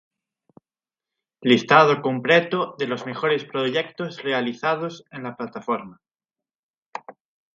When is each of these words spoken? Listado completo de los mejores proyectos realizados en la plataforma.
Listado 1.41 2.01
completo 2.01 2.73
de 2.79 2.87
los 2.87 3.05
mejores 3.05 3.45
proyectos 3.45 4.23
realizados 4.23 5.05
en 5.11 5.21
la 5.21 5.37
plataforma. 5.37 6.01